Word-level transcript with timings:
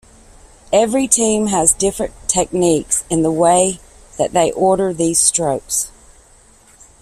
Every 0.73 1.07
team 1.07 1.45
has 1.49 1.73
different 1.73 2.13
techniques 2.27 3.05
in 3.11 3.21
the 3.21 3.29
way 3.31 3.79
that 4.17 4.33
they 4.33 4.51
order 4.51 4.95
these 4.95 5.19
strokes. 5.19 5.91